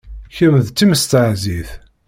Kemm 0.35 0.55
d 0.65 0.67
timestehzit. 0.69 1.69